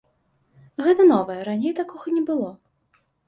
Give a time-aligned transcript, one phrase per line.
[0.85, 2.49] Гэта новае, раней такога не было.